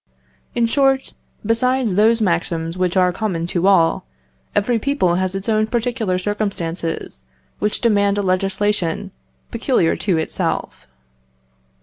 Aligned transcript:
In 0.55 0.65
short, 0.65 1.13
besides 1.45 1.93
those 1.93 2.21
maxims 2.21 2.75
which 2.75 2.97
are 2.97 3.11
common 3.13 3.45
to 3.45 3.67
all, 3.67 4.07
every 4.55 4.79
people 4.79 5.13
has 5.21 5.35
its 5.35 5.47
own 5.47 5.67
particular 5.67 6.17
circumstances, 6.17 7.21
which 7.59 7.81
demand 7.81 8.17
a 8.17 8.23
legislation 8.23 9.11
peculiar 9.51 9.95
to 9.97 10.17
itself. 10.17 10.87